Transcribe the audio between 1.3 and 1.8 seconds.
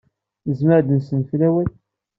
awal?